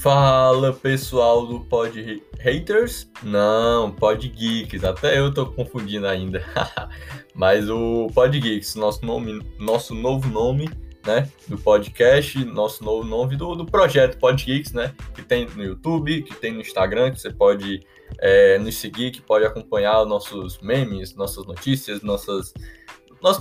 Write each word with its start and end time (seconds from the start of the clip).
Fala 0.00 0.72
pessoal 0.72 1.46
do 1.46 1.60
Pod 1.60 2.22
Haters? 2.38 3.06
Não, 3.22 3.92
Pod 3.92 4.26
Geeks, 4.26 4.82
até 4.82 5.18
eu 5.18 5.30
tô 5.32 5.44
confundindo 5.44 6.06
ainda. 6.06 6.42
Mas 7.36 7.68
o 7.68 8.06
Pod 8.14 8.40
Geeks, 8.40 8.76
nosso, 8.76 9.04
nome, 9.04 9.42
nosso 9.58 9.94
novo 9.94 10.26
nome, 10.30 10.70
né? 11.06 11.30
Do 11.46 11.58
podcast, 11.58 12.42
nosso 12.46 12.82
novo 12.82 13.06
nome 13.06 13.36
do, 13.36 13.54
do 13.54 13.66
projeto 13.66 14.18
Pod 14.18 14.42
Geeks, 14.42 14.72
né? 14.72 14.94
Que 15.14 15.20
tem 15.20 15.46
no 15.54 15.62
YouTube, 15.62 16.22
que 16.22 16.34
tem 16.34 16.54
no 16.54 16.62
Instagram, 16.62 17.10
que 17.10 17.20
você 17.20 17.30
pode 17.30 17.86
é, 18.20 18.58
nos 18.58 18.76
seguir, 18.76 19.10
que 19.10 19.20
pode 19.20 19.44
acompanhar 19.44 20.02
nossos 20.06 20.58
memes, 20.62 21.14
nossas 21.14 21.44
notícias, 21.44 22.00
nossas. 22.00 22.54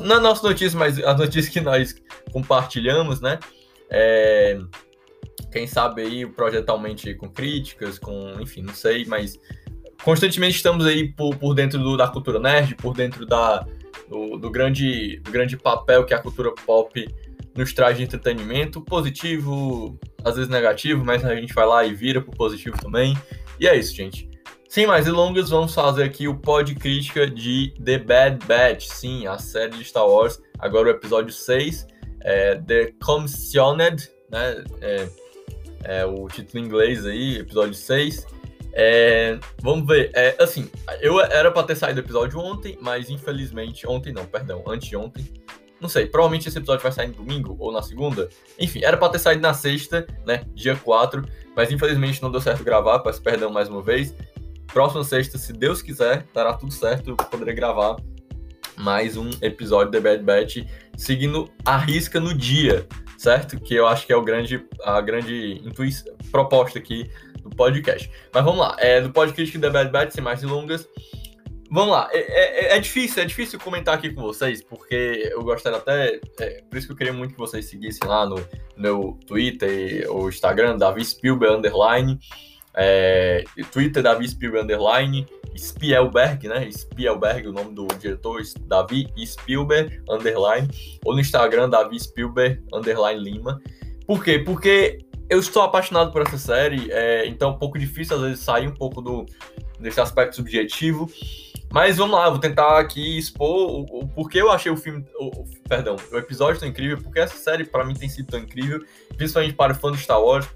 não 0.02 0.18
é 0.18 0.20
nossas 0.20 0.44
notícias, 0.44 0.76
mas 0.76 1.02
as 1.02 1.18
notícias 1.18 1.48
que 1.48 1.62
nós 1.62 1.96
compartilhamos, 2.34 3.22
né? 3.22 3.40
É, 3.90 4.60
quem 5.52 5.68
sabe 5.68 6.02
aí 6.02 6.32
aumente 6.68 7.14
com 7.16 7.30
críticas, 7.30 7.98
com, 7.98 8.40
enfim, 8.40 8.62
não 8.62 8.74
sei, 8.74 9.06
mas 9.06 9.40
constantemente 10.04 10.56
estamos 10.56 10.86
aí 10.86 11.12
por, 11.12 11.36
por 11.36 11.54
dentro 11.54 11.80
do, 11.80 11.98
da 11.98 12.08
cultura 12.08 12.40
nerd, 12.40 12.76
por 12.76 12.96
dentro 12.96 13.26
da, 13.26 13.66
do, 14.08 14.38
do, 14.38 14.50
grande, 14.50 15.20
do 15.20 15.32
grande 15.32 15.58
papel 15.58 16.06
que 16.06 16.14
a 16.14 16.20
cultura 16.20 16.54
pop 16.66 17.08
nos 17.56 17.74
traz 17.74 17.98
de 17.98 18.04
entretenimento, 18.04 18.82
positivo, 18.82 20.00
às 20.24 20.36
vezes 20.36 20.50
negativo, 20.50 21.04
mas 21.04 21.26
a 21.26 21.36
gente 21.36 21.54
vai 21.54 21.66
lá 21.66 21.86
e 21.86 21.94
vira 21.94 22.22
pro 22.22 22.32
positivo 22.32 22.78
também. 22.78 23.18
E 23.60 23.68
é 23.68 23.78
isso, 23.78 23.94
gente. 23.94 24.30
Sem 24.70 24.86
mais 24.86 25.06
delongas, 25.06 25.50
vamos 25.50 25.74
fazer 25.74 26.04
aqui 26.04 26.28
o 26.28 26.36
pod 26.36 26.76
crítica 26.76 27.28
de 27.28 27.74
The 27.84 27.98
Bad 27.98 28.46
Batch, 28.46 28.86
sim, 28.86 29.26
a 29.26 29.38
série 29.40 29.76
de 29.76 29.84
Star 29.84 30.08
Wars, 30.08 30.40
agora 30.60 30.90
o 30.90 30.92
episódio 30.92 31.34
6, 31.34 31.88
é, 32.22 32.56
The 32.56 32.94
Commissioned, 33.04 34.08
né, 34.32 34.64
é, 34.80 35.10
é, 35.84 36.06
o 36.06 36.28
título 36.28 36.64
em 36.64 36.68
inglês 36.68 37.06
aí, 37.06 37.38
episódio 37.38 37.74
6. 37.74 38.26
É, 38.74 39.40
vamos 39.62 39.88
ver, 39.88 40.12
é, 40.14 40.36
assim, 40.40 40.70
eu 41.02 41.20
era 41.20 41.52
para 41.52 41.64
ter 41.64 41.76
saído 41.76 42.00
o 42.00 42.04
episódio 42.04 42.40
ontem, 42.40 42.78
mas 42.80 43.10
infelizmente, 43.10 43.88
ontem 43.88 44.14
não, 44.14 44.26
perdão, 44.26 44.64
anteontem, 44.68 45.28
não 45.82 45.90
sei, 45.90 46.06
provavelmente 46.06 46.48
esse 46.48 46.58
episódio 46.58 46.84
vai 46.84 46.92
sair 46.92 47.08
no 47.08 47.16
domingo 47.16 47.56
ou 47.60 47.72
na 47.72 47.82
segunda, 47.82 48.30
enfim, 48.60 48.82
era 48.84 48.96
para 48.96 49.10
ter 49.10 49.20
saído 49.20 49.42
na 49.42 49.54
sexta, 49.54 50.06
né, 50.26 50.44
dia 50.54 50.76
4, 50.76 51.26
mas 51.56 51.72
infelizmente 51.72 52.22
não 52.22 52.32
deu 52.32 52.42
certo 52.42 52.64
gravar, 52.64 53.00
peço 53.00 53.22
perdão 53.22 53.50
mais 53.50 53.70
uma 53.70 53.82
vez, 53.82 54.14
próxima 54.68 55.04
sexta, 55.04 55.38
se 55.38 55.52
Deus 55.52 55.82
quiser, 55.82 56.28
dará 56.34 56.54
tudo 56.54 56.72
certo, 56.72 57.10
eu 57.10 57.16
poderei 57.16 57.56
gravar 57.56 57.96
mais 58.78 59.18
um 59.18 59.30
episódio 59.42 59.92
de 59.92 60.00
Bad 60.00 60.24
Batch, 60.24 60.58
seguindo 60.96 61.50
a 61.66 61.78
risca 61.78 62.20
no 62.20 62.34
dia, 62.34 62.88
certo? 63.20 63.60
Que 63.60 63.76
eu 63.76 63.86
acho 63.86 64.08
que 64.08 64.14
é 64.14 64.16
o 64.16 64.24
grande, 64.24 64.66
a 64.84 65.02
grande 65.02 65.62
intuição, 65.66 66.16
proposta 66.32 66.80
aqui 66.80 67.12
do 67.44 67.50
podcast. 67.50 68.10
Mas 68.34 68.44
vamos 68.44 68.62
lá, 68.62 68.78
é, 68.80 69.02
do 69.02 69.12
podcast 69.12 69.58
da 69.58 69.70
Bad 69.70 69.92
Bad, 69.92 70.14
sem 70.14 70.24
mais 70.24 70.40
delongas. 70.40 70.88
Vamos 71.70 71.92
lá, 71.92 72.10
é, 72.12 72.20
é, 72.20 72.78
é, 72.78 72.80
difícil, 72.80 73.22
é 73.22 73.26
difícil 73.26 73.60
comentar 73.60 73.94
aqui 73.94 74.12
com 74.12 74.22
vocês, 74.22 74.64
porque 74.64 75.30
eu 75.32 75.44
gostaria 75.44 75.78
até, 75.78 76.20
é, 76.40 76.64
por 76.68 76.78
isso 76.78 76.88
que 76.88 76.94
eu 76.94 76.98
queria 76.98 77.14
muito 77.14 77.34
que 77.34 77.40
vocês 77.40 77.66
seguissem 77.66 78.08
lá 78.08 78.26
no 78.26 78.44
meu 78.76 79.20
Twitter 79.28 80.10
ou 80.10 80.30
Instagram, 80.30 80.78
Davi 80.78 81.06
Spielberg 81.06 81.58
Underline, 81.58 82.18
é, 82.74 83.44
Twitter 83.72 84.02
Davi 84.02 84.28
Spielberg 84.30 84.64
Underline, 84.64 85.28
Spielberg, 85.60 86.48
né? 86.48 86.70
Spielberg, 86.72 87.48
o 87.48 87.52
nome 87.52 87.74
do 87.74 87.88
diretor, 88.00 88.42
Davi 88.62 89.08
Spielberg, 89.26 90.02
underline, 90.10 90.68
ou 91.04 91.14
no 91.14 91.20
Instagram, 91.20 91.70
Davi 91.70 92.00
Spielberg, 92.00 92.62
underline 92.74 93.22
Lima. 93.22 93.62
Por 94.08 94.24
quê? 94.24 94.40
Porque 94.40 95.00
eu 95.30 95.40
estou 95.40 95.62
apaixonado 95.62 96.12
por 96.12 96.22
essa 96.22 96.38
série, 96.38 96.92
é, 96.92 97.28
então 97.28 97.50
é 97.50 97.54
um 97.54 97.58
pouco 97.58 97.78
difícil 97.78 98.16
às 98.16 98.22
vezes 98.22 98.40
sair 98.40 98.68
um 98.68 98.74
pouco 98.74 99.02
do, 99.02 99.26
desse 99.80 100.00
aspecto 100.00 100.36
subjetivo. 100.36 101.10
Mas 101.72 101.98
vamos 101.98 102.18
lá, 102.18 102.28
vou 102.30 102.40
tentar 102.40 102.80
aqui 102.80 103.20
expor 103.20 103.48
o, 103.48 104.00
o 104.00 104.08
porquê 104.08 104.42
eu 104.42 104.50
achei 104.50 104.72
o 104.72 104.78
filme, 104.78 105.06
o, 105.20 105.42
o, 105.42 105.46
perdão, 105.68 105.96
o 106.12 106.18
episódio 106.18 106.60
tão 106.60 106.68
incrível, 106.68 106.98
porque 106.98 107.20
essa 107.20 107.36
série 107.36 107.64
para 107.64 107.86
mim 107.86 107.94
tem 107.94 108.10
sido 108.10 108.26
tão 108.26 108.40
incrível, 108.40 108.84
principalmente 109.16 109.54
para 109.54 109.74
o 109.74 109.76
fã 109.76 109.92
do 109.92 109.98
Star 109.98 110.20
Wars 110.20 110.48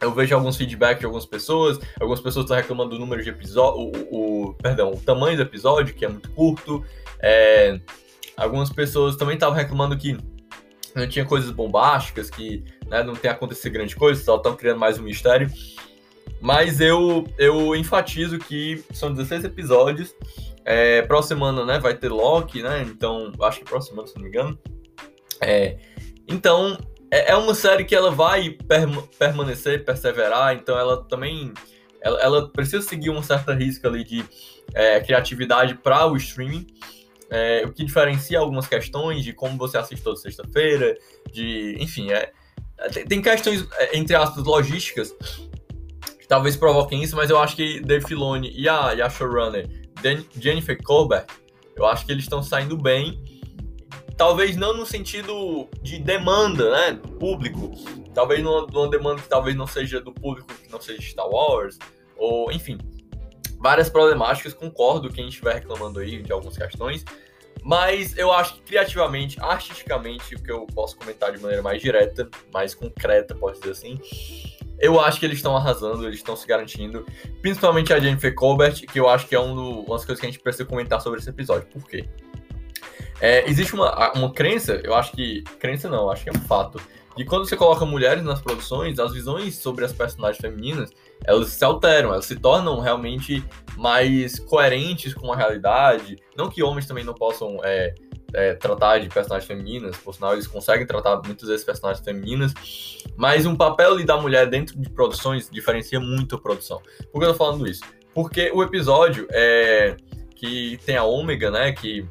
eu 0.00 0.12
vejo 0.12 0.34
alguns 0.34 0.56
feedbacks 0.56 1.00
de 1.00 1.06
algumas 1.06 1.26
pessoas, 1.26 1.78
algumas 1.98 2.20
pessoas 2.20 2.44
estão 2.44 2.56
reclamando 2.56 2.90
do 2.90 2.98
número 2.98 3.22
de 3.22 3.30
episódio, 3.30 3.92
o, 4.10 4.48
o, 4.48 4.54
perdão, 4.54 4.92
o 4.92 5.00
tamanho 5.00 5.36
do 5.36 5.42
episódio, 5.42 5.94
que 5.94 6.04
é 6.04 6.08
muito 6.08 6.30
curto. 6.30 6.84
É, 7.20 7.80
algumas 8.36 8.70
pessoas 8.70 9.16
também 9.16 9.34
estavam 9.34 9.56
reclamando 9.56 9.96
que 9.96 10.16
não 10.94 11.06
tinha 11.06 11.24
coisas 11.24 11.50
bombásticas, 11.50 12.30
que 12.30 12.64
né, 12.86 13.02
não 13.02 13.14
tem 13.14 13.30
acontecido 13.30 13.72
grande 13.72 13.96
coisa, 13.96 14.22
só 14.22 14.36
estão 14.36 14.56
criando 14.56 14.78
mais 14.78 14.98
um 14.98 15.02
mistério. 15.02 15.50
Mas 16.40 16.80
eu, 16.80 17.26
eu 17.38 17.74
enfatizo 17.74 18.38
que 18.38 18.84
são 18.92 19.12
16 19.12 19.44
episódios. 19.44 20.14
É, 20.64 21.02
próxima 21.02 21.46
semana 21.46 21.64
né, 21.64 21.78
vai 21.78 21.94
ter 21.94 22.08
Loki, 22.08 22.62
né? 22.62 22.82
Então, 22.82 23.32
acho 23.40 23.60
que 23.60 23.64
próxima 23.64 24.06
semana, 24.06 24.08
se 24.08 24.14
não 24.16 24.22
me 24.22 24.28
engano. 24.28 24.58
É, 25.40 25.78
então, 26.28 26.76
é, 27.10 27.32
é 27.32 27.36
uma 27.36 27.54
série 27.54 27.84
que 27.84 27.94
ela 27.94 28.10
vai 28.10 28.50
perma 28.50 29.02
permanecer, 29.18 29.84
perseverar, 29.84 30.54
então 30.54 30.78
ela 30.78 31.02
também 31.04 31.52
ela, 32.00 32.20
ela, 32.20 32.48
precisa 32.48 32.86
seguir 32.86 33.10
uma 33.10 33.22
certa 33.22 33.52
risca 33.54 33.88
ali 33.88 34.04
de 34.04 34.24
é, 34.74 35.00
criatividade 35.00 35.74
para 35.74 36.06
o 36.06 36.16
streaming. 36.16 36.66
É, 37.28 37.64
o 37.66 37.72
que 37.72 37.84
diferencia 37.84 38.38
algumas 38.38 38.68
questões 38.68 39.24
de 39.24 39.32
como 39.32 39.58
você 39.58 39.76
assiste 39.76 40.02
toda 40.02 40.16
sexta-feira, 40.16 40.96
de 41.32 41.76
enfim, 41.80 42.12
é, 42.12 42.32
tem 43.08 43.20
questões 43.20 43.66
é, 43.78 43.98
entre 43.98 44.14
aspas 44.14 44.44
logísticas 44.44 45.12
que 46.20 46.28
talvez 46.28 46.56
provoquem 46.56 47.02
isso, 47.02 47.16
mas 47.16 47.30
eu 47.30 47.38
acho 47.38 47.56
que 47.56 47.80
Dave 47.80 48.06
Filoni 48.06 48.52
e 48.54 48.68
a, 48.68 48.94
e 48.94 49.02
a 49.02 49.10
showrunner 49.10 49.68
Jennifer 50.38 50.80
Colbert, 50.82 51.26
eu 51.74 51.84
acho 51.84 52.06
que 52.06 52.12
eles 52.12 52.24
estão 52.24 52.42
saindo 52.42 52.76
bem 52.76 53.20
talvez 54.16 54.56
não 54.56 54.74
no 54.74 54.86
sentido 54.86 55.68
de 55.82 55.98
demanda, 55.98 56.70
né, 56.70 56.92
do 56.92 57.08
público, 57.12 57.72
talvez 58.14 58.42
numa, 58.42 58.66
numa 58.66 58.88
demanda 58.88 59.20
que 59.20 59.28
talvez 59.28 59.54
não 59.54 59.66
seja 59.66 60.00
do 60.00 60.12
público, 60.12 60.48
que 60.54 60.70
não 60.70 60.80
seja 60.80 61.02
Star 61.02 61.28
Wars, 61.28 61.78
ou 62.16 62.50
enfim, 62.50 62.78
várias 63.58 63.90
problemáticas, 63.90 64.54
concordo 64.54 65.12
quem 65.12 65.28
estiver 65.28 65.54
reclamando 65.54 66.00
aí 66.00 66.22
de 66.22 66.32
algumas 66.32 66.56
questões, 66.56 67.04
mas 67.62 68.16
eu 68.16 68.32
acho 68.32 68.54
que 68.54 68.60
criativamente, 68.62 69.38
artisticamente, 69.40 70.34
o 70.34 70.42
que 70.42 70.50
eu 70.50 70.66
posso 70.66 70.96
comentar 70.96 71.32
de 71.32 71.40
maneira 71.40 71.62
mais 71.62 71.82
direta, 71.82 72.28
mais 72.52 72.74
concreta, 72.74 73.34
posso 73.34 73.60
dizer 73.60 73.72
assim, 73.72 74.00
eu 74.78 75.00
acho 75.00 75.18
que 75.18 75.26
eles 75.26 75.38
estão 75.38 75.56
arrasando, 75.56 76.06
eles 76.06 76.16
estão 76.16 76.36
se 76.36 76.46
garantindo, 76.46 77.04
principalmente 77.40 77.92
a 77.92 77.98
Jennifer 77.98 78.34
Colbert, 78.34 78.86
que 78.86 79.00
eu 79.00 79.08
acho 79.08 79.26
que 79.26 79.34
é 79.34 79.40
um 79.40 79.54
do, 79.54 79.80
uma 79.80 79.96
das 79.96 80.04
coisas 80.04 80.20
que 80.20 80.26
a 80.26 80.30
gente 80.30 80.40
precisa 80.40 80.64
comentar 80.64 81.00
sobre 81.00 81.18
esse 81.18 81.28
episódio. 81.28 81.66
Por 81.68 81.84
quê? 81.88 82.08
É, 83.20 83.48
existe 83.48 83.74
uma, 83.74 84.12
uma 84.12 84.32
crença, 84.32 84.80
eu 84.84 84.94
acho 84.94 85.12
que. 85.12 85.42
Crença 85.58 85.88
não, 85.88 86.10
acho 86.10 86.24
que 86.24 86.30
é 86.30 86.32
um 86.32 86.40
fato. 86.42 86.80
De 87.16 87.24
quando 87.24 87.48
você 87.48 87.56
coloca 87.56 87.86
mulheres 87.86 88.22
nas 88.22 88.42
produções, 88.42 88.98
as 88.98 89.12
visões 89.12 89.56
sobre 89.56 89.84
as 89.84 89.92
personagens 89.92 90.38
femininas 90.38 90.90
elas 91.24 91.48
se 91.48 91.64
alteram, 91.64 92.12
elas 92.12 92.26
se 92.26 92.36
tornam 92.36 92.78
realmente 92.78 93.42
mais 93.76 94.38
coerentes 94.38 95.14
com 95.14 95.32
a 95.32 95.36
realidade. 95.36 96.18
Não 96.36 96.50
que 96.50 96.62
homens 96.62 96.86
também 96.86 97.04
não 97.04 97.14
possam 97.14 97.58
é, 97.64 97.94
é, 98.34 98.54
tratar 98.54 98.98
de 98.98 99.08
personagens 99.08 99.46
femininas, 99.46 99.96
por 99.96 100.14
sinal, 100.14 100.34
eles 100.34 100.46
conseguem 100.46 100.86
tratar 100.86 101.20
muitas 101.24 101.48
vezes 101.48 101.64
personagens 101.64 102.04
femininas, 102.04 102.52
mas 103.16 103.46
um 103.46 103.56
papel 103.56 104.04
da 104.04 104.18
mulher 104.18 104.46
dentro 104.48 104.78
de 104.78 104.90
produções 104.90 105.48
diferencia 105.50 105.98
muito 105.98 106.36
a 106.36 106.40
produção. 106.40 106.80
Por 107.12 107.20
que 107.20 107.26
eu 107.26 107.32
tô 107.32 107.38
falando 107.38 107.66
isso? 107.66 107.82
Porque 108.14 108.50
o 108.52 108.62
episódio 108.62 109.26
é, 109.30 109.96
que 110.34 110.78
tem 110.84 110.96
a 110.96 111.04
Ômega, 111.04 111.50
né, 111.50 111.72
que 111.72 112.06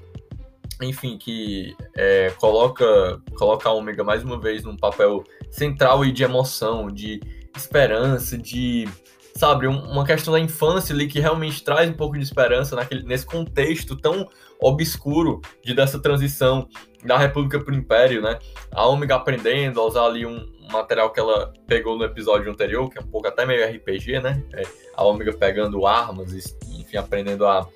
enfim, 0.81 1.17
que 1.17 1.75
é, 1.95 2.31
coloca, 2.37 3.21
coloca 3.37 3.69
a 3.69 3.71
Ômega 3.71 4.03
mais 4.03 4.23
uma 4.23 4.39
vez 4.39 4.63
num 4.63 4.75
papel 4.75 5.23
central 5.49 6.03
e 6.05 6.11
de 6.11 6.23
emoção, 6.23 6.89
de 6.89 7.21
esperança, 7.55 8.37
de, 8.37 8.87
sabe, 9.35 9.67
uma 9.67 10.05
questão 10.05 10.33
da 10.33 10.39
infância 10.39 10.93
ali 10.93 11.07
que 11.07 11.19
realmente 11.19 11.63
traz 11.63 11.89
um 11.89 11.93
pouco 11.93 12.17
de 12.17 12.23
esperança 12.23 12.75
naquele, 12.75 13.03
nesse 13.03 13.25
contexto 13.25 13.95
tão 13.95 14.27
obscuro 14.59 15.41
de 15.63 15.73
dessa 15.73 15.99
transição 15.99 16.67
da 17.03 17.17
República 17.17 17.59
para 17.59 17.73
o 17.73 17.77
Império, 17.77 18.21
né? 18.21 18.39
A 18.71 18.85
Ômega 18.87 19.15
aprendendo 19.15 19.79
a 19.79 19.85
usar 19.85 20.05
ali 20.05 20.25
um, 20.25 20.45
material 20.71 21.11
que 21.11 21.19
ela 21.19 21.53
pegou 21.67 21.97
no 21.97 22.03
episódio 22.03 22.51
anterior, 22.51 22.89
que 22.89 22.97
é 22.97 23.01
um 23.01 23.07
pouco 23.07 23.27
até 23.27 23.45
meio 23.45 23.65
RPG, 23.65 24.19
né? 24.19 24.43
É, 24.53 24.63
a 24.95 25.03
Ômega 25.03 25.33
pegando 25.33 25.85
armas, 25.85 26.33
enfim, 26.33 26.97
aprendendo 26.97 27.45
a 27.45 27.67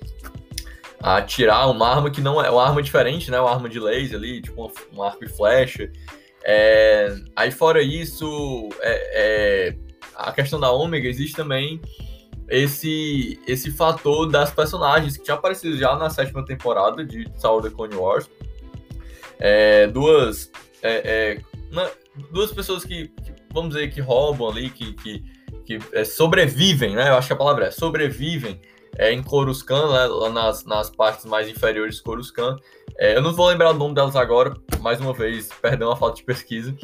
a 1.02 1.16
atirar 1.16 1.70
uma 1.70 1.88
arma 1.88 2.10
que 2.10 2.20
não 2.20 2.42
é 2.42 2.50
uma 2.50 2.62
arma 2.62 2.82
diferente, 2.82 3.30
né? 3.30 3.40
Uma 3.40 3.50
arma 3.50 3.68
de 3.68 3.80
laser 3.80 4.18
ali, 4.18 4.42
tipo 4.42 4.70
um, 4.92 5.02
arco 5.02 5.24
e 5.24 5.28
flecha. 5.28 5.90
É, 6.44 7.14
aí 7.34 7.50
fora 7.50 7.82
isso, 7.82 8.68
é, 8.80 9.70
é, 9.70 9.76
a 10.14 10.32
questão 10.32 10.60
da 10.60 10.70
Ômega 10.70 11.08
existe 11.08 11.34
também 11.34 11.80
esse 12.48 13.38
esse 13.46 13.70
fator 13.70 14.28
das 14.28 14.50
personagens 14.50 15.16
que 15.16 15.26
já 15.26 15.34
apareceram 15.34 15.76
já 15.76 15.96
na 15.96 16.10
sétima 16.10 16.44
temporada 16.44 17.04
de 17.04 17.26
Star 17.38 17.60
The 17.62 17.70
Clone 17.70 17.94
Wars. 17.94 18.28
É, 19.38 19.86
duas 19.86 20.50
é, 20.82 21.38
é, 21.38 21.40
duas 22.30 22.52
pessoas 22.52 22.84
que, 22.84 23.08
que, 23.08 23.32
vamos 23.52 23.74
dizer 23.74 23.90
que 23.90 24.02
roubam 24.02 24.50
ali, 24.50 24.68
que, 24.68 24.92
que 24.92 25.24
que 25.64 26.04
sobrevivem, 26.04 26.96
né? 26.96 27.10
Eu 27.10 27.14
acho 27.14 27.28
que 27.28 27.32
a 27.32 27.36
palavra 27.36 27.66
é 27.66 27.70
sobrevivem 27.70 28.60
é, 28.96 29.12
em 29.12 29.22
Coruscant, 29.22 29.90
né, 29.90 30.06
lá 30.06 30.30
nas, 30.30 30.64
nas 30.64 30.90
partes 30.90 31.24
mais 31.24 31.48
inferiores 31.48 31.96
de 31.96 32.02
Coruscant. 32.02 32.58
É, 32.98 33.16
eu 33.16 33.22
não 33.22 33.32
vou 33.32 33.48
lembrar 33.48 33.70
o 33.70 33.74
nome 33.74 33.94
delas 33.94 34.16
agora, 34.16 34.54
mais 34.80 35.00
uma 35.00 35.12
vez, 35.12 35.48
perdão 35.60 35.90
a 35.90 35.96
falta 35.96 36.16
de 36.16 36.24
pesquisa. 36.24 36.76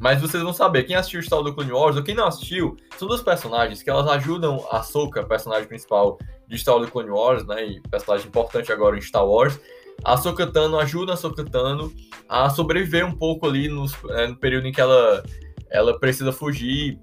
Mas 0.00 0.20
vocês 0.20 0.42
vão 0.42 0.52
saber, 0.52 0.82
quem 0.82 0.96
assistiu 0.96 1.22
Star 1.22 1.42
do 1.42 1.54
Clone 1.54 1.72
Wars 1.72 1.96
ou 1.96 2.02
quem 2.02 2.14
não 2.14 2.26
assistiu, 2.26 2.76
são 2.98 3.08
duas 3.08 3.22
personagens 3.22 3.82
que 3.82 3.88
elas 3.88 4.06
ajudam 4.08 4.66
a 4.70 4.82
Soka, 4.82 5.24
personagem 5.24 5.68
principal 5.68 6.18
de 6.48 6.58
Star 6.58 6.78
do 6.78 6.90
Clone 6.90 7.10
Wars, 7.10 7.46
né, 7.46 7.64
e 7.64 7.80
personagem 7.88 8.26
importante 8.26 8.72
agora 8.72 8.96
em 8.96 9.00
Star 9.00 9.26
Wars. 9.26 9.58
A 10.02 10.16
Sokatano 10.16 10.78
ajuda 10.78 11.14
a 11.14 11.16
Sokatano 11.16 11.92
a 12.28 12.50
sobreviver 12.50 13.06
um 13.06 13.12
pouco 13.12 13.46
ali 13.46 13.68
no, 13.68 13.86
é, 14.10 14.26
no 14.26 14.36
período 14.36 14.66
em 14.66 14.72
que 14.72 14.80
ela, 14.80 15.22
ela 15.70 15.98
precisa 15.98 16.32
fugir. 16.32 16.98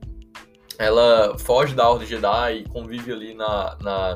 Ela 0.82 1.38
foge 1.38 1.76
da 1.76 1.88
Ordem 1.90 2.08
Jedi 2.08 2.58
e 2.58 2.70
convive 2.70 3.12
ali 3.12 3.34
na, 3.34 3.78
na 3.82 4.16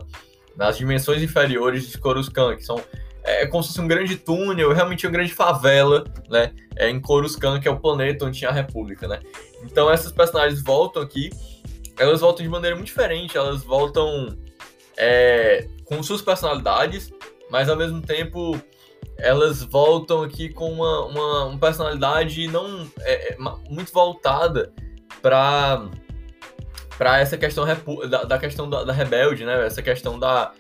nas 0.56 0.78
dimensões 0.78 1.22
inferiores 1.22 1.90
de 1.90 1.98
Coruscant, 1.98 2.58
que 2.58 2.64
são 2.64 2.82
é 3.24 3.48
como 3.48 3.64
se 3.64 3.70
fosse 3.70 3.82
um 3.82 3.88
grande 3.88 4.16
túnel, 4.18 4.72
realmente 4.72 5.06
uma 5.06 5.12
grande 5.12 5.34
favela, 5.34 6.04
né? 6.30 6.54
É, 6.76 6.90
em 6.90 7.00
Coruscant, 7.00 7.60
que 7.60 7.68
é 7.68 7.72
o 7.72 7.80
planeta 7.80 8.24
onde 8.24 8.38
tinha 8.38 8.52
a 8.52 8.54
República, 8.54 9.08
né? 9.08 9.20
Então 9.64 9.90
essas 9.92 10.12
personagens 10.12 10.62
voltam 10.62 11.02
aqui, 11.02 11.32
elas 11.98 12.22
voltam 12.22 12.44
de 12.44 12.50
maneira 12.50 12.76
muito 12.76 12.88
diferente, 12.88 13.36
elas 13.36 13.64
voltam 13.64 14.38
é, 14.96 15.68
com 15.86 16.04
suas 16.04 16.22
personalidades, 16.22 17.12
mas 17.50 17.68
ao 17.68 17.76
mesmo 17.76 18.00
tempo 18.00 18.62
elas 19.18 19.64
voltam 19.64 20.22
aqui 20.22 20.50
com 20.50 20.72
uma, 20.72 21.06
uma, 21.06 21.46
uma 21.46 21.60
personalidade 21.60 22.48
não 22.48 22.88
é, 23.00 23.34
é 23.34 23.38
muito 23.70 23.92
voltada 23.92 24.72
para 25.20 25.90
para 26.98 27.20
essa 27.20 27.38
questão 27.38 27.66
da, 28.10 28.24
da 28.24 28.38
questão 28.38 28.70
da, 28.70 28.84
da, 28.84 28.94
rebelde, 28.94 29.46
né? 29.46 29.66
Essa 29.66 29.82
questão 29.82 30.18
da 30.20 30.54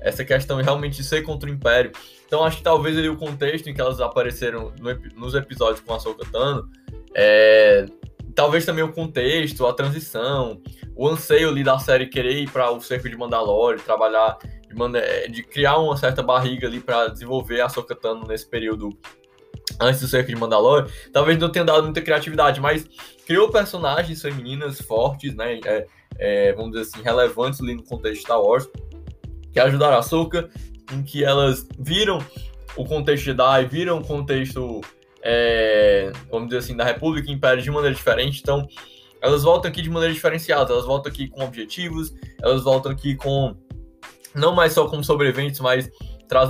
essa 0.00 0.24
questão 0.24 0.60
realmente 0.60 0.96
de 0.96 1.04
ser 1.04 1.22
contra 1.22 1.48
o 1.48 1.52
Império. 1.52 1.92
Então 2.26 2.42
acho 2.44 2.58
que 2.58 2.62
talvez 2.62 2.96
ali 2.96 3.08
o 3.08 3.16
contexto 3.16 3.68
em 3.68 3.74
que 3.74 3.80
elas 3.80 4.00
apareceram 4.00 4.72
no, 4.78 4.94
nos 5.14 5.34
episódios 5.34 5.80
com 5.80 5.92
a 5.92 6.00
Sokatano, 6.00 6.68
é, 7.14 7.86
talvez 8.34 8.64
também 8.64 8.84
o 8.84 8.92
contexto, 8.92 9.66
a 9.66 9.72
transição, 9.72 10.60
o 10.94 11.08
anseio 11.08 11.48
ali 11.48 11.62
da 11.62 11.78
série 11.78 12.06
querer 12.06 12.42
ir 12.42 12.50
para 12.50 12.70
o 12.70 12.80
cerco 12.80 13.08
de 13.08 13.16
Mandalore, 13.16 13.80
trabalhar 13.80 14.38
é, 14.94 15.28
de 15.28 15.42
criar 15.42 15.78
uma 15.78 15.96
certa 15.96 16.22
barriga 16.22 16.66
ali 16.66 16.80
para 16.80 17.08
desenvolver 17.08 17.60
a 17.60 17.68
Sokatano 17.68 18.26
nesse 18.26 18.48
período 18.48 18.90
antes 19.80 20.00
do 20.00 20.08
cerco 20.08 20.28
de 20.28 20.36
Mandalore, 20.36 20.90
talvez 21.12 21.38
não 21.38 21.50
tenha 21.50 21.64
dado 21.64 21.84
muita 21.84 22.02
criatividade, 22.02 22.60
mas 22.60 22.86
criou 23.26 23.50
personagens 23.50 24.20
femininas 24.20 24.80
fortes, 24.80 25.34
né, 25.34 25.60
é, 25.64 25.86
é, 26.18 26.52
vamos 26.52 26.72
dizer 26.72 26.82
assim, 26.82 27.02
relevantes 27.02 27.60
ali 27.60 27.74
no 27.74 27.82
contexto 27.82 28.22
Star 28.22 28.40
Wars, 28.40 28.68
que 29.52 29.58
ajudaram 29.58 29.96
a 29.96 30.00
Ahsoka, 30.00 30.50
em 30.92 31.02
que 31.02 31.24
elas 31.24 31.66
viram 31.78 32.18
o 32.76 32.84
contexto 32.84 33.24
Jedi, 33.24 33.64
viram 33.66 33.98
o 33.98 34.04
contexto, 34.04 34.80
é, 35.22 36.12
vamos 36.30 36.48
dizer 36.48 36.58
assim, 36.58 36.76
da 36.76 36.84
República 36.84 37.30
e 37.30 37.34
Império 37.34 37.62
de 37.62 37.70
maneira 37.70 37.94
diferente, 37.94 38.40
então 38.40 38.66
elas 39.22 39.42
voltam 39.42 39.70
aqui 39.70 39.82
de 39.82 39.90
maneira 39.90 40.14
diferenciada, 40.14 40.72
elas 40.72 40.86
voltam 40.86 41.12
aqui 41.12 41.28
com 41.28 41.44
objetivos, 41.44 42.12
elas 42.42 42.62
voltam 42.62 42.92
aqui 42.92 43.14
com, 43.16 43.54
não 44.34 44.54
mais 44.54 44.72
só 44.72 44.88
como 44.88 45.04
sobreviventes, 45.04 45.60
mas 45.60 45.90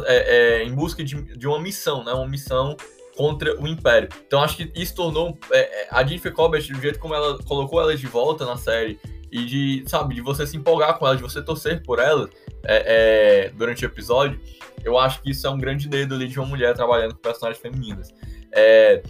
é, 0.06 0.60
é, 0.60 0.64
em 0.64 0.74
busca 0.74 1.02
de, 1.02 1.36
de 1.36 1.46
uma 1.46 1.60
missão, 1.60 2.04
né, 2.04 2.12
uma 2.12 2.28
missão 2.28 2.76
contra 3.20 3.60
o 3.60 3.68
Império. 3.68 4.08
Então 4.26 4.42
acho 4.42 4.56
que 4.56 4.72
isso 4.74 4.94
tornou 4.94 5.38
é, 5.52 5.82
é 5.82 5.88
a 5.90 6.02
Jennifer 6.02 6.32
Cobbett, 6.32 6.72
do 6.72 6.80
jeito 6.80 6.98
como 6.98 7.14
ela 7.14 7.36
colocou 7.42 7.78
ela 7.78 7.94
de 7.94 8.06
volta 8.06 8.46
na 8.46 8.56
série, 8.56 8.98
e 9.30 9.44
de, 9.44 9.84
sabe, 9.86 10.14
de 10.14 10.22
você 10.22 10.46
se 10.46 10.56
empolgar 10.56 10.98
com 10.98 11.06
ela, 11.06 11.14
de 11.14 11.22
você 11.22 11.42
torcer 11.42 11.82
por 11.82 11.98
ela 11.98 12.30
é, 12.64 13.44
é, 13.44 13.50
durante 13.50 13.84
o 13.84 13.86
episódio, 13.86 14.40
eu 14.82 14.98
acho 14.98 15.20
que 15.20 15.32
isso 15.32 15.46
é 15.46 15.50
um 15.50 15.58
grande 15.58 15.86
dedo 15.86 16.14
ali 16.14 16.28
de 16.28 16.38
uma 16.40 16.48
mulher 16.48 16.74
trabalhando 16.74 17.14
com 17.14 17.20
personagens 17.20 17.60
femininas. 17.60 18.08
É, 18.52 19.02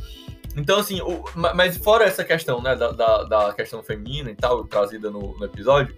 então, 0.56 0.80
assim, 0.80 1.00
o, 1.00 1.22
mas 1.36 1.76
fora 1.76 2.04
essa 2.04 2.24
questão, 2.24 2.60
né, 2.60 2.74
da, 2.74 2.90
da, 2.90 3.22
da, 3.22 3.52
questão 3.52 3.80
feminina 3.80 4.28
e 4.28 4.34
tal, 4.34 4.64
trazida 4.64 5.08
no, 5.08 5.38
no 5.38 5.44
episódio, 5.44 5.96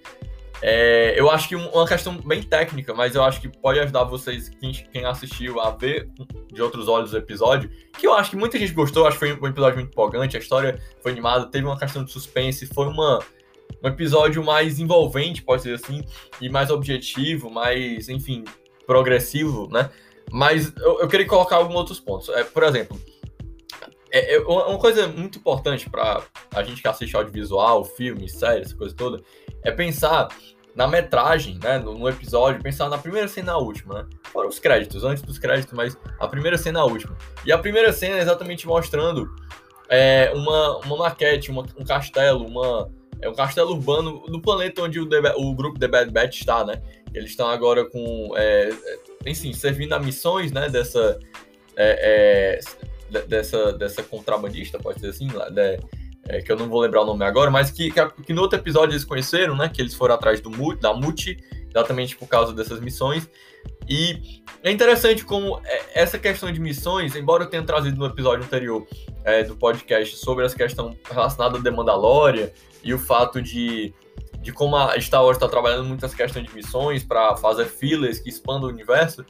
é, 0.62 1.18
eu 1.18 1.28
acho 1.28 1.48
que 1.48 1.56
uma 1.56 1.86
questão 1.86 2.16
bem 2.18 2.40
técnica, 2.40 2.94
mas 2.94 3.16
eu 3.16 3.24
acho 3.24 3.40
que 3.40 3.48
pode 3.48 3.80
ajudar 3.80 4.04
vocês, 4.04 4.48
quem, 4.48 4.72
quem, 4.72 5.04
assistiu, 5.04 5.60
a 5.60 5.70
ver 5.70 6.08
de 6.52 6.62
outros 6.62 6.86
olhos 6.86 7.12
o 7.12 7.16
episódio, 7.16 7.68
que 7.98 8.06
eu 8.06 8.14
acho 8.14 8.30
que 8.30 8.36
muita 8.36 8.56
gente 8.56 8.72
gostou, 8.72 9.04
acho 9.04 9.18
que 9.18 9.26
foi 9.26 9.32
um 9.32 9.48
episódio 9.48 9.80
muito 9.80 9.90
empolgante, 9.90 10.36
a 10.36 10.40
história 10.40 10.80
foi 11.02 11.10
animada, 11.10 11.46
teve 11.46 11.66
uma 11.66 11.76
questão 11.76 12.04
de 12.04 12.12
suspense, 12.12 12.64
foi 12.66 12.86
uma, 12.86 13.18
um 13.82 13.88
episódio 13.88 14.44
mais 14.44 14.78
envolvente, 14.78 15.42
pode 15.42 15.62
ser 15.62 15.74
assim, 15.74 16.04
e 16.40 16.48
mais 16.48 16.70
objetivo, 16.70 17.50
mais, 17.50 18.08
enfim, 18.08 18.44
progressivo, 18.86 19.68
né? 19.68 19.90
Mas 20.30 20.72
eu, 20.76 21.00
eu 21.00 21.08
queria 21.08 21.26
colocar 21.26 21.56
alguns 21.56 21.74
outros 21.74 21.98
pontos. 21.98 22.28
É, 22.28 22.44
por 22.44 22.62
exemplo, 22.62 22.98
é, 24.12 24.34
é 24.34 24.40
uma 24.40 24.78
coisa 24.78 25.08
muito 25.08 25.38
importante 25.38 25.88
para 25.88 26.22
a 26.54 26.62
gente 26.62 26.82
que 26.82 26.88
assiste 26.88 27.16
audiovisual, 27.16 27.84
filmes, 27.84 28.32
séries, 28.32 28.68
essa 28.68 28.76
coisa 28.76 28.94
toda, 28.94 29.22
é 29.64 29.70
pensar 29.70 30.28
na 30.74 30.86
metragem, 30.86 31.58
né, 31.62 31.78
no, 31.78 31.98
no, 31.98 32.08
episódio, 32.08 32.62
pensar 32.62 32.88
na 32.88 32.98
primeira 32.98 33.28
cena 33.28 33.52
e 33.52 33.54
última, 33.56 33.94
né? 33.94 34.06
Fora 34.32 34.48
os 34.48 34.58
créditos, 34.58 35.04
antes 35.04 35.22
dos 35.22 35.38
créditos, 35.38 35.72
mas 35.74 35.96
a 36.18 36.26
primeira 36.26 36.56
cena 36.56 36.80
a 36.80 36.84
última. 36.84 37.16
E 37.44 37.52
a 37.52 37.58
primeira 37.58 37.92
cena 37.92 38.16
é 38.16 38.20
exatamente 38.20 38.66
mostrando 38.66 39.34
é, 39.88 40.32
uma, 40.34 40.78
uma 40.78 40.96
maquete, 40.96 41.50
uma, 41.50 41.66
um 41.78 41.84
castelo, 41.84 42.46
uma, 42.46 42.90
é 43.20 43.28
um 43.28 43.34
castelo 43.34 43.72
urbano 43.72 44.24
do 44.26 44.40
planeta 44.40 44.82
onde 44.82 44.98
o, 44.98 45.06
The, 45.06 45.34
o 45.36 45.54
grupo 45.54 45.78
The 45.78 45.88
Bad 45.88 46.10
Batch 46.10 46.40
está, 46.40 46.64
né? 46.64 46.82
Eles 47.12 47.30
estão 47.30 47.48
agora 47.48 47.84
com, 47.84 48.32
é, 48.36 48.70
é 48.70 49.30
enfim, 49.30 49.52
servindo 49.52 49.92
a 49.92 49.98
missões, 49.98 50.50
né, 50.50 50.70
dessa, 50.70 51.20
é, 51.76 52.58
é, 52.58 52.60
dessa, 53.20 53.72
dessa 53.72 54.02
contrabandista, 54.02 54.78
pode 54.78 55.00
ser 55.00 55.08
assim, 55.08 55.28
né, 55.50 55.78
é, 56.28 56.40
que 56.40 56.50
eu 56.50 56.56
não 56.56 56.68
vou 56.68 56.80
lembrar 56.80 57.02
o 57.02 57.04
nome 57.04 57.24
agora, 57.24 57.50
mas 57.50 57.70
que, 57.70 57.90
que, 57.90 58.22
que, 58.24 58.32
no 58.32 58.42
outro 58.42 58.58
episódio 58.58 58.92
eles 58.92 59.04
conheceram, 59.04 59.56
né? 59.56 59.68
Que 59.68 59.82
eles 59.82 59.94
foram 59.94 60.14
atrás 60.14 60.40
do 60.40 60.50
da 60.76 60.94
Muti, 60.94 61.36
exatamente 61.68 62.16
por 62.16 62.28
causa 62.28 62.52
dessas 62.52 62.80
missões. 62.80 63.28
E 63.88 64.42
é 64.62 64.70
interessante 64.70 65.24
como 65.24 65.60
é, 65.64 66.02
essa 66.02 66.18
questão 66.18 66.52
de 66.52 66.60
missões, 66.60 67.16
embora 67.16 67.44
eu 67.44 67.50
tenha 67.50 67.62
trazido 67.62 67.96
no 67.96 68.06
episódio 68.06 68.44
anterior 68.44 68.86
é, 69.24 69.42
do 69.42 69.56
podcast 69.56 70.16
sobre 70.16 70.44
essa 70.44 70.56
questão 70.56 70.96
relacionada 71.10 71.58
à 71.58 71.62
The 71.62 71.70
Mandalorian 71.70 72.48
e 72.82 72.94
o 72.94 72.98
fato 72.98 73.42
de, 73.42 73.92
de 74.40 74.52
como 74.52 74.76
a 74.76 74.98
Star 75.00 75.24
Wars 75.24 75.36
está 75.36 75.48
trabalhando 75.48 75.84
muitas 75.84 76.14
questões 76.14 76.46
de 76.46 76.54
missões 76.54 77.02
para 77.02 77.36
fazer 77.36 77.66
filas 77.66 78.20
que 78.20 78.28
expandam 78.28 78.68
o 78.68 78.72
universo, 78.72 79.24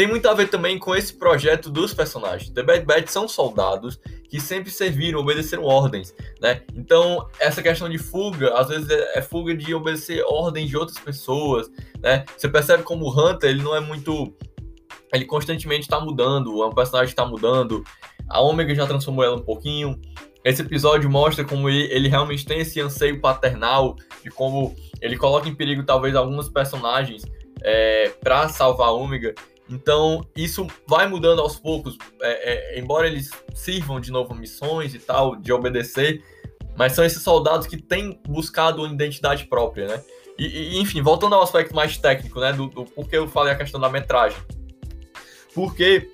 tem 0.00 0.06
muito 0.06 0.26
a 0.30 0.32
ver 0.32 0.48
também 0.48 0.78
com 0.78 0.96
esse 0.96 1.12
projeto 1.12 1.68
dos 1.68 1.92
personagens. 1.92 2.48
The 2.48 2.62
Bad 2.62 2.86
Batch 2.86 3.08
são 3.08 3.28
soldados 3.28 4.00
que 4.30 4.40
sempre 4.40 4.70
serviram, 4.70 5.20
obedeceram 5.20 5.62
ordens, 5.62 6.14
né? 6.40 6.62
Então, 6.74 7.28
essa 7.38 7.60
questão 7.60 7.86
de 7.86 7.98
fuga, 7.98 8.54
às 8.54 8.68
vezes 8.68 8.88
é, 8.88 9.18
é 9.18 9.20
fuga 9.20 9.54
de 9.54 9.74
obedecer 9.74 10.24
ordens 10.24 10.70
de 10.70 10.76
outras 10.78 10.98
pessoas, 10.98 11.70
né? 12.00 12.24
Você 12.34 12.48
percebe 12.48 12.82
como 12.82 13.04
o 13.04 13.10
Hunter, 13.10 13.50
ele 13.50 13.62
não 13.62 13.76
é 13.76 13.80
muito... 13.80 14.34
Ele 15.12 15.26
constantemente 15.26 15.82
está 15.82 16.00
mudando, 16.00 16.66
um 16.66 16.72
personagem 16.72 17.10
está 17.10 17.26
mudando. 17.26 17.84
A 18.26 18.40
Omega 18.40 18.74
já 18.74 18.86
transformou 18.86 19.22
ela 19.22 19.36
um 19.36 19.44
pouquinho. 19.44 20.00
Esse 20.42 20.62
episódio 20.62 21.10
mostra 21.10 21.44
como 21.44 21.68
ele, 21.68 21.92
ele 21.92 22.08
realmente 22.08 22.46
tem 22.46 22.60
esse 22.60 22.80
anseio 22.80 23.20
paternal, 23.20 23.96
de 24.24 24.30
como 24.30 24.74
ele 25.02 25.18
coloca 25.18 25.46
em 25.46 25.54
perigo 25.54 25.82
talvez 25.82 26.16
alguns 26.16 26.48
personagens 26.48 27.22
é, 27.60 28.08
para 28.22 28.48
salvar 28.48 28.88
a 28.88 28.92
Ômega. 28.92 29.34
Então, 29.70 30.26
isso 30.36 30.66
vai 30.84 31.06
mudando 31.06 31.40
aos 31.40 31.56
poucos, 31.56 31.96
é, 32.20 32.74
é, 32.74 32.80
embora 32.80 33.06
eles 33.06 33.30
sirvam 33.54 34.00
de 34.00 34.10
novo 34.10 34.34
missões 34.34 34.94
e 34.94 34.98
tal, 34.98 35.36
de 35.36 35.52
obedecer, 35.52 36.24
mas 36.76 36.92
são 36.92 37.04
esses 37.04 37.22
soldados 37.22 37.68
que 37.68 37.76
têm 37.76 38.20
buscado 38.26 38.82
uma 38.82 38.92
identidade 38.92 39.44
própria, 39.44 39.86
né? 39.86 40.04
E, 40.36 40.46
e 40.74 40.78
enfim, 40.78 41.00
voltando 41.00 41.36
ao 41.36 41.42
aspecto 41.42 41.74
mais 41.74 41.96
técnico, 41.96 42.40
né, 42.40 42.52
do, 42.52 42.66
do 42.66 42.84
porquê 42.84 43.16
eu 43.16 43.28
falei 43.28 43.52
a 43.52 43.56
questão 43.56 43.80
da 43.80 43.88
metragem. 43.88 44.38
Porque, 45.54 46.10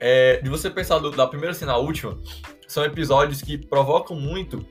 é, 0.00 0.40
de 0.42 0.50
você 0.50 0.68
pensar 0.68 0.98
do, 0.98 1.12
da 1.12 1.28
primeira 1.28 1.54
cena 1.54 1.72
à 1.72 1.76
última, 1.76 2.18
são 2.66 2.84
episódios 2.84 3.40
que 3.40 3.56
provocam 3.56 4.16
muito 4.16 4.66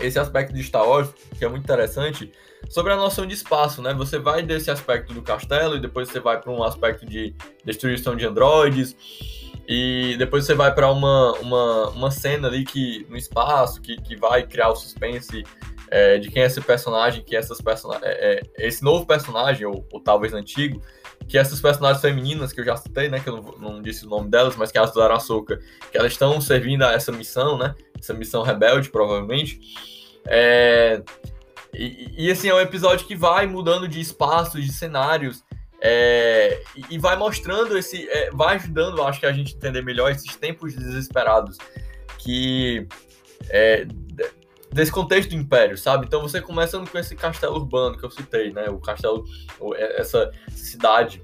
esse 0.00 0.18
aspecto 0.18 0.52
de 0.52 0.62
Star 0.62 0.86
Wars, 0.88 1.08
que 1.38 1.44
é 1.44 1.48
muito 1.48 1.64
interessante, 1.64 2.32
sobre 2.68 2.92
a 2.92 2.96
noção 2.96 3.26
de 3.26 3.34
espaço, 3.34 3.82
né? 3.82 3.94
Você 3.94 4.18
vai 4.18 4.42
desse 4.42 4.70
aspecto 4.70 5.12
do 5.12 5.22
castelo 5.22 5.76
e 5.76 5.80
depois 5.80 6.08
você 6.08 6.20
vai 6.20 6.40
para 6.40 6.50
um 6.50 6.62
aspecto 6.62 7.06
de 7.06 7.34
destruição 7.64 8.14
de 8.14 8.26
androides 8.26 8.96
e 9.66 10.16
depois 10.18 10.44
você 10.44 10.54
vai 10.54 10.74
para 10.74 10.90
uma, 10.90 11.32
uma, 11.34 11.88
uma 11.90 12.10
cena 12.10 12.48
ali 12.48 12.64
que 12.64 13.06
no 13.08 13.16
espaço 13.16 13.80
que, 13.80 13.96
que 13.96 14.16
vai 14.16 14.46
criar 14.46 14.68
o 14.70 14.76
suspense 14.76 15.44
é, 15.90 16.18
de 16.18 16.30
quem 16.30 16.42
é 16.42 16.46
esse 16.46 16.60
personagem, 16.60 17.22
que 17.22 17.34
essas 17.34 17.60
person 17.60 17.92
é, 18.02 18.40
é, 18.58 18.66
esse 18.66 18.82
novo 18.82 19.04
personagem 19.04 19.66
ou, 19.66 19.84
ou, 19.92 20.00
talvez 20.00 20.32
antigo, 20.32 20.80
que 21.28 21.36
essas 21.36 21.60
personagens 21.60 22.00
femininas 22.00 22.52
que 22.52 22.60
eu 22.60 22.64
já 22.64 22.76
citei, 22.76 23.08
né? 23.08 23.18
Que 23.18 23.28
eu 23.28 23.36
não, 23.36 23.72
não 23.72 23.82
disse 23.82 24.06
o 24.06 24.08
nome 24.08 24.30
delas, 24.30 24.56
mas 24.56 24.70
que 24.70 24.78
elas 24.78 24.92
do 24.92 25.02
Açúcar, 25.02 25.60
que 25.90 25.98
elas 25.98 26.12
estão 26.12 26.40
servindo 26.40 26.82
a 26.82 26.92
essa 26.92 27.10
missão, 27.10 27.58
né? 27.58 27.74
Essa 28.00 28.14
missão 28.14 28.42
rebelde, 28.42 28.88
provavelmente. 28.88 29.60
É, 30.26 31.02
E, 31.72 32.26
e, 32.26 32.30
assim, 32.30 32.48
é 32.48 32.54
um 32.54 32.60
episódio 32.60 33.06
que 33.06 33.14
vai 33.14 33.46
mudando 33.46 33.86
de 33.86 34.00
espaços, 34.00 34.64
de 34.64 34.72
cenários, 34.72 35.44
é, 35.80 36.62
e, 36.90 36.98
vai 36.98 37.16
mostrando 37.16 37.78
esse. 37.78 38.08
É, 38.08 38.30
vai 38.32 38.56
ajudando, 38.56 39.02
acho 39.02 39.20
que 39.20 39.26
a 39.26 39.32
gente 39.32 39.54
entender 39.54 39.82
melhor 39.82 40.10
esses 40.10 40.36
tempos 40.36 40.74
desesperados 40.74 41.56
que. 42.18 42.86
É, 43.48 43.86
desse 44.72 44.92
contexto 44.92 45.30
do 45.30 45.36
Império, 45.36 45.76
sabe? 45.78 46.06
Então 46.06 46.20
você 46.20 46.40
começando 46.40 46.88
com 46.88 46.98
esse 46.98 47.16
castelo 47.16 47.56
urbano 47.56 47.96
que 47.96 48.04
eu 48.04 48.10
citei, 48.10 48.52
né? 48.52 48.68
O 48.68 48.78
castelo, 48.78 49.24
é, 49.74 50.00
essa 50.00 50.30
cidade, 50.50 51.22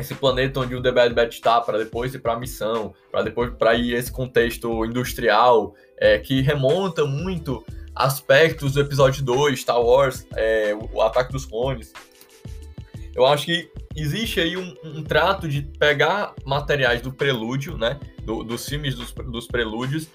esse 0.00 0.14
planeta 0.14 0.60
onde 0.60 0.74
o 0.74 0.82
The 0.82 0.90
Bad 0.90 1.14
Batch 1.14 1.34
está, 1.34 1.60
para 1.60 1.78
depois 1.78 2.14
ir 2.14 2.18
para 2.18 2.32
a 2.32 2.38
missão, 2.38 2.94
para 3.10 3.22
depois 3.22 3.52
para 3.54 3.74
ir 3.74 3.94
esse 3.94 4.10
contexto 4.10 4.84
industrial 4.84 5.74
é, 5.96 6.18
que 6.18 6.40
remonta 6.40 7.04
muito 7.04 7.64
aspectos 7.94 8.72
do 8.72 8.80
episódio 8.80 9.22
2, 9.22 9.60
Star 9.60 9.80
Wars, 9.80 10.26
é, 10.34 10.74
o 10.92 11.02
Ataque 11.02 11.32
dos 11.32 11.44
Clones. 11.44 11.92
Eu 13.14 13.26
acho 13.26 13.44
que 13.46 13.70
existe 13.94 14.40
aí 14.40 14.56
um, 14.56 14.74
um 14.84 15.02
trato 15.02 15.48
de 15.48 15.62
pegar 15.62 16.34
materiais 16.44 17.02
do 17.02 17.12
prelúdio, 17.12 17.76
né? 17.76 17.98
Do, 18.22 18.44
dos 18.44 18.66
filmes 18.66 18.94
dos, 18.94 19.12
dos 19.12 19.46
prelúdios 19.46 20.08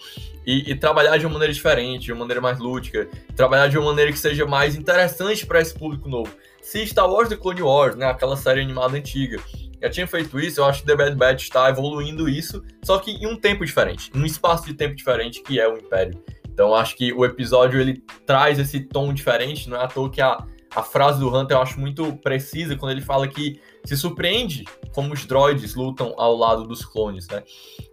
e, 0.46 0.72
e, 0.72 0.76
trabalhar 0.76 1.18
de 1.18 1.26
uma 1.26 1.34
maneira 1.34 1.54
diferente, 1.54 2.06
de 2.06 2.14
uma 2.14 2.20
maneira 2.20 2.40
mais 2.40 2.60
lúdica, 2.60 3.10
trabalhar 3.36 3.68
de 3.68 3.78
uma 3.78 3.88
maneira 3.88 4.12
que 4.12 4.20
seja 4.20 4.46
mais 4.46 4.76
interessante 4.76 5.46
para 5.46 5.60
esse 5.60 5.74
público 5.74 6.08
novo. 6.08 6.32
Se 6.62 6.86
Star 6.88 7.10
Wars 7.10 7.30
The 7.30 7.36
Clone 7.36 7.62
Wars, 7.62 7.96
né, 7.96 8.06
aquela 8.06 8.38
série 8.38 8.62
animada 8.62 8.96
antiga, 8.96 9.40
já 9.82 9.90
tinha 9.90 10.08
feito 10.08 10.40
isso, 10.40 10.60
eu 10.60 10.66
acho 10.66 10.82
que 10.82 10.88
The 10.88 10.96
Bad 10.96 11.16
Batch 11.16 11.44
está 11.44 11.70
evoluindo 11.70 12.28
isso, 12.30 12.64
só 12.84 12.98
que 12.98 13.12
em 13.12 13.28
um 13.28 13.36
tempo 13.36 13.66
diferente, 13.66 14.12
em 14.14 14.20
um 14.20 14.26
espaço 14.26 14.66
de 14.66 14.74
tempo 14.74 14.96
diferente 14.96 15.42
que 15.42 15.60
é 15.60 15.68
o 15.68 15.78
Império. 15.78 16.22
Então 16.50 16.74
acho 16.74 16.96
que 16.96 17.12
o 17.12 17.26
episódio 17.26 17.80
ele 17.80 18.02
traz 18.26 18.58
esse 18.58 18.80
tom 18.80 19.14
diferente, 19.14 19.70
não 19.70 19.78
é 19.78 19.84
à 19.84 19.88
toa 19.88 20.10
que 20.10 20.22
a, 20.22 20.38
a 20.74 20.84
frase 20.84 21.20
do 21.20 21.28
Hunter 21.28 21.58
eu 21.58 21.62
acho 21.62 21.80
muito 21.80 22.16
precisa 22.18 22.76
quando 22.76 22.94
ele 22.94 23.02
fala 23.02 23.28
que 23.28 23.60
se 23.84 23.96
surpreende 23.96 24.66
como 24.94 25.14
os 25.14 25.26
droids 25.26 25.76
lutam 25.76 26.14
ao 26.18 26.36
lado 26.36 26.64
dos 26.64 26.84
clones, 26.84 27.28
né? 27.28 27.44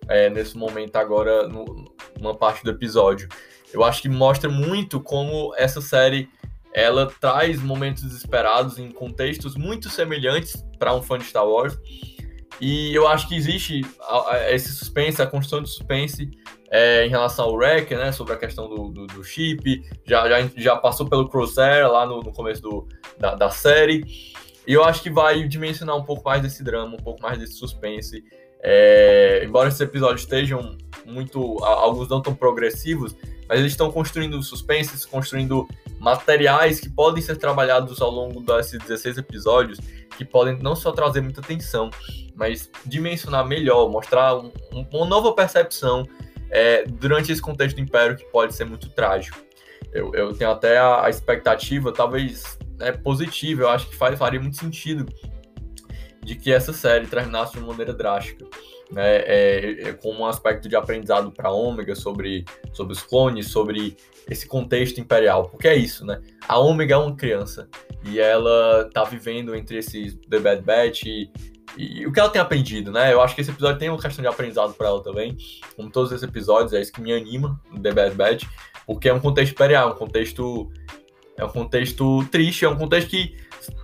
É, 0.09 0.31
nesse 0.31 0.57
momento 0.57 0.97
agora, 0.97 1.49
no, 1.49 1.93
numa 2.19 2.35
parte 2.35 2.65
do 2.65 2.71
episódio. 2.71 3.29
Eu 3.73 3.83
acho 3.83 4.03
que 4.03 4.09
mostra 4.09 4.51
muito 4.51 5.01
como 5.01 5.55
essa 5.57 5.81
série 5.81 6.29
ela 6.75 7.07
traz 7.21 7.61
momentos 7.61 8.03
desesperados 8.03 8.79
em 8.79 8.91
contextos 8.91 9.55
muito 9.57 9.91
semelhantes 9.91 10.65
para 10.79 10.95
um 10.95 11.03
fã 11.03 11.19
de 11.19 11.25
Star 11.25 11.47
Wars. 11.47 11.77
E 12.61 12.95
eu 12.95 13.09
acho 13.09 13.29
que 13.29 13.35
existe 13.35 13.83
esse 14.49 14.73
suspense, 14.73 15.21
a 15.21 15.27
construção 15.27 15.63
de 15.63 15.69
suspense 15.69 16.31
é, 16.71 17.05
em 17.05 17.11
relação 17.11 17.47
ao 17.47 17.55
Wreck, 17.55 17.95
né? 17.95 18.13
Sobre 18.13 18.33
a 18.33 18.37
questão 18.37 18.69
do, 18.69 18.89
do, 18.89 19.07
do 19.07 19.25
chip. 19.25 19.83
Já, 20.07 20.29
já, 20.29 20.49
já, 20.57 20.77
passou 20.77 21.07
pelo 21.07 21.29
Crosshair 21.29 21.91
lá 21.91 22.07
no, 22.07 22.21
no 22.21 22.33
começo 22.33 22.63
do, 22.63 22.89
da, 23.19 23.35
da, 23.35 23.51
série. 23.51 24.05
E 24.67 24.73
eu 24.73 24.85
acho 24.85 25.03
que 25.03 25.11
vai 25.11 25.47
dimensionar 25.47 25.97
um 25.97 26.05
pouco 26.05 26.25
mais 26.25 26.41
desse 26.41 26.63
drama, 26.63 26.95
um 26.95 27.03
pouco 27.03 27.21
mais 27.21 27.39
desse 27.39 27.55
suspense. 27.55 28.23
É, 28.63 29.43
embora 29.45 29.69
esses 29.69 29.81
episódios 29.81 30.23
estejam 30.23 30.79
muito. 31.05 31.63
alguns 31.65 32.09
não 32.09 32.23
tão 32.23 32.35
progressivos, 32.35 33.15
mas 33.53 33.61
eles 33.61 33.73
estão 33.73 33.93
construindo 33.93 34.43
suspense, 34.43 35.07
construindo 35.07 35.69
materiais 36.01 36.81
que 36.81 36.89
podem 36.89 37.23
ser 37.23 37.37
trabalhados 37.37 38.01
ao 38.01 38.11
longo 38.11 38.41
desses 38.41 38.79
16 38.79 39.19
episódios, 39.19 39.79
que 40.17 40.25
podem 40.25 40.59
não 40.59 40.75
só 40.75 40.91
trazer 40.91 41.21
muita 41.21 41.43
atenção, 41.43 41.91
mas 42.35 42.71
dimensionar 42.87 43.47
melhor, 43.47 43.91
mostrar 43.91 44.39
um, 44.39 44.51
um, 44.73 44.87
uma 44.91 45.05
nova 45.05 45.35
percepção 45.35 46.09
é, 46.49 46.85
durante 46.87 47.31
esse 47.31 47.43
contexto 47.43 47.77
do 47.77 47.83
Império 47.83 48.17
que 48.17 48.25
pode 48.25 48.55
ser 48.55 48.65
muito 48.65 48.89
trágico. 48.89 49.39
Eu, 49.93 50.15
eu 50.15 50.33
tenho 50.33 50.51
até 50.51 50.79
a, 50.79 51.05
a 51.05 51.11
expectativa, 51.11 51.93
talvez 51.93 52.59
é, 52.81 52.91
positiva, 52.91 53.65
eu 53.65 53.69
acho 53.69 53.87
que 53.87 53.97
faz, 53.97 54.19
faria 54.19 54.41
muito 54.41 54.57
sentido 54.57 55.07
de 56.23 56.37
que 56.37 56.51
essa 56.51 56.73
série 56.73 57.07
terminasse 57.07 57.53
de 57.53 57.59
uma 57.59 57.69
maneira 57.69 57.93
drástica. 57.93 58.47
Né, 58.93 59.17
é, 59.25 59.89
é, 59.89 59.93
como 59.95 60.21
um 60.21 60.27
aspecto 60.27 60.69
de 60.69 60.77
aprendizado 60.77 61.33
para 61.33 61.51
Ômega 61.51 61.95
sobre, 61.95 62.45
sobre 62.75 62.93
os 62.93 63.03
clones, 63.03 63.49
sobre 63.49 63.97
esse 64.29 64.47
contexto 64.47 65.01
imperial, 65.01 65.49
porque 65.49 65.67
é 65.67 65.75
isso, 65.75 66.05
né? 66.05 66.21
A 66.47 66.59
Ômega 66.59 66.95
é 66.95 66.99
uma 66.99 67.17
criança 67.17 67.71
e 68.05 68.21
ela 68.21 68.91
tá 68.93 69.03
vivendo 69.05 69.55
entre 69.55 69.79
esses 69.79 70.15
The 70.29 70.39
Bad 70.39 70.61
Batch 70.61 71.05
e, 71.07 71.31
e 71.75 72.07
o 72.07 72.13
que 72.13 72.21
ela 72.21 72.29
tem 72.29 72.41
aprendido, 72.41 72.93
né? 72.93 73.13
Eu 73.15 73.23
acho 73.23 73.35
que 73.35 73.41
esse 73.41 73.51
episódio 73.51 73.79
tem 73.79 73.89
uma 73.89 73.99
questão 73.99 74.23
de 74.23 74.29
aprendizado 74.29 74.75
para 74.75 74.89
ela 74.89 75.03
também, 75.03 75.39
como 75.75 75.91
todos 75.91 76.13
esses 76.13 76.23
episódios, 76.23 76.75
é 76.75 76.81
isso 76.83 76.93
que 76.93 77.01
me 77.01 77.15
anima 77.15 77.59
no 77.71 77.81
The 77.81 77.93
Bad 77.93 78.15
Batch, 78.15 78.45
porque 78.87 79.09
é 79.09 79.15
um 79.15 79.21
contexto 79.21 79.53
imperial, 79.53 79.93
um 79.93 79.97
contexto 79.97 80.71
é 81.37 81.45
um 81.45 81.49
contexto 81.49 82.25
triste, 82.31 82.65
é 82.65 82.69
um 82.69 82.77
contexto 82.77 83.11
que 83.11 83.37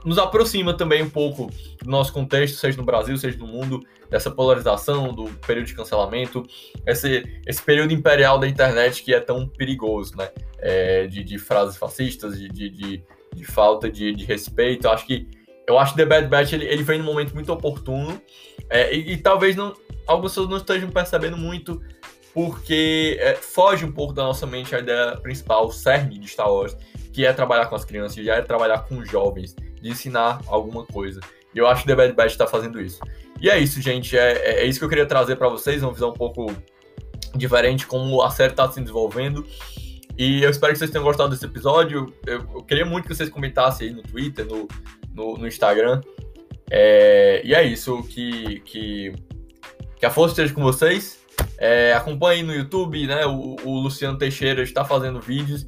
nos 0.05 0.19
aproxima 0.19 0.75
também 0.75 1.03
um 1.03 1.11
pouco 1.11 1.51
do 1.83 1.91
nosso 1.91 2.13
contexto, 2.13 2.57
seja 2.57 2.77
no 2.77 2.85
Brasil, 2.85 3.17
seja 3.17 3.39
no 3.39 3.47
mundo, 3.47 3.81
dessa 4.11 4.31
polarização, 4.31 5.13
do 5.13 5.25
período 5.47 5.67
de 5.67 5.75
cancelamento, 5.75 6.47
esse, 6.87 7.41
esse 7.47 7.63
período 7.63 7.93
imperial 7.93 8.39
da 8.39 8.49
internet 8.49 9.03
que 9.03 9.15
é 9.15 9.21
tão 9.21 9.47
perigoso, 9.47 10.17
né? 10.17 10.31
É, 10.61 11.07
de, 11.07 11.23
de, 11.23 11.39
frases 11.39 11.77
fascistas, 11.77 12.37
de, 12.37 12.49
de, 12.49 12.69
de, 12.69 13.03
de 13.33 13.45
falta 13.45 13.89
de, 13.89 14.13
de 14.13 14.25
respeito. 14.25 14.87
Eu 14.87 14.91
acho 14.91 15.07
que 15.07 15.29
eu 15.69 15.79
acho 15.79 15.93
que 15.93 15.99
The 15.99 16.07
Bad 16.07 16.29
Batch 16.29 16.55
ele, 16.55 16.65
ele 16.65 16.83
vem 16.83 16.99
num 16.99 17.05
momento 17.05 17.35
muito 17.35 17.53
oportuno 17.53 18.21
é, 18.71 18.95
e, 18.95 19.13
e, 19.13 19.17
talvez 19.19 19.55
não, 19.55 19.75
algumas 20.07 20.33
pessoas 20.33 20.49
não 20.49 20.57
estejam 20.57 20.91
percebendo 20.91 21.37
muito 21.37 21.81
porque 22.33 23.19
é, 23.21 23.35
foge 23.35 23.85
um 23.85 23.93
pouco 23.93 24.15
da 24.15 24.23
nossa 24.23 24.47
mente 24.47 24.75
a 24.75 24.79
ideia 24.79 25.17
principal, 25.19 25.67
o 25.67 25.71
cerne 25.71 26.19
de 26.19 26.27
Star 26.27 26.51
Wars, 26.51 26.77
que 27.19 27.27
é 27.27 27.33
trabalhar 27.33 27.67
com 27.67 27.75
as 27.75 27.85
crianças, 27.85 28.25
já 28.25 28.37
é 28.37 28.43
trabalhar 28.43 28.79
com 28.85 29.05
jovens, 29.05 29.53
de 29.83 29.91
ensinar 29.91 30.41
alguma 30.47 30.87
coisa. 30.87 31.19
E 31.53 31.59
eu 31.59 31.67
acho 31.67 31.83
que 31.83 31.89
The 31.89 31.97
Bad 31.97 32.13
Batch 32.13 32.31
está 32.31 32.47
fazendo 32.47 32.81
isso. 32.81 33.01
E 33.41 33.51
é 33.51 33.59
isso, 33.59 33.83
gente. 33.83 34.17
É, 34.17 34.35
é, 34.35 34.61
é 34.61 34.67
isso 34.67 34.79
que 34.79 34.85
eu 34.85 34.89
queria 34.89 35.05
trazer 35.05 35.35
para 35.35 35.49
vocês, 35.49 35.83
uma 35.83 35.93
visão 35.93 36.11
um 36.11 36.15
pouco 36.15 36.55
diferente 37.35 37.89
como 37.89 38.23
a 38.23 38.31
série 38.31 38.53
está 38.53 38.71
se 38.71 38.81
desenvolvendo. 38.81 39.45
E 40.17 40.45
eu 40.45 40.49
espero 40.49 40.73
que 40.73 40.79
vocês 40.79 40.93
tenham 40.93 41.03
gostado 41.03 41.31
desse 41.31 41.45
episódio. 41.45 42.15
Eu, 42.25 42.37
eu 42.55 42.63
queria 42.63 42.87
muito 42.87 43.09
que 43.09 43.15
vocês 43.17 43.29
comentassem 43.29 43.89
aí 43.89 43.95
no 43.95 44.03
Twitter, 44.03 44.47
no, 44.47 44.69
no, 45.13 45.39
no 45.39 45.49
Instagram. 45.49 46.01
É, 46.71 47.43
e 47.45 47.53
é 47.53 47.65
isso, 47.65 48.01
que, 48.05 48.61
que, 48.61 49.13
que 49.97 50.07
a 50.07 50.11
força 50.11 50.35
esteja 50.35 50.55
com 50.55 50.63
vocês. 50.63 51.19
É, 51.59 51.93
acompanhe 51.95 52.45
no 52.45 52.55
YouTube, 52.55 53.09
né? 53.09 53.27
O, 53.27 53.57
o, 53.65 53.81
Luciano 53.81 54.17
Teixeira 54.17 54.63
está 54.63 54.85
fazendo 54.85 55.21
vídeos. 55.21 55.67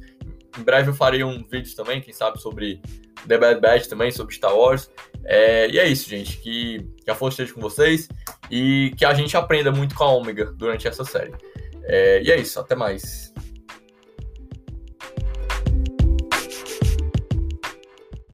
Em 0.57 0.63
breve 0.63 0.89
eu 0.89 0.93
farei 0.93 1.23
um 1.23 1.43
vídeo 1.43 1.75
também, 1.75 2.01
quem 2.01 2.13
sabe, 2.13 2.41
sobre 2.41 2.81
The 3.27 3.37
Bad 3.37 3.61
Batch 3.61 3.87
também, 3.87 4.11
sobre 4.11 4.35
Star 4.35 4.55
Wars. 4.55 4.89
É, 5.25 5.69
e 5.69 5.79
é 5.79 5.87
isso, 5.87 6.09
gente. 6.09 6.37
Que, 6.37 6.85
que, 7.03 7.09
a 7.09 7.15
força 7.15 7.41
esteja 7.41 7.53
com 7.53 7.61
vocês 7.61 8.07
e 8.49 8.93
que 8.97 9.05
a 9.05 9.13
gente 9.13 9.35
aprenda 9.37 9.71
muito 9.71 9.95
com 9.95 10.03
a 10.03 10.11
Ômega 10.11 10.45
durante 10.53 10.87
essa 10.87 11.03
série. 11.05 11.33
É, 11.83 12.21
e 12.21 12.31
é 12.31 12.37
isso, 12.37 12.59
até 12.59 12.75
mais. 12.75 13.30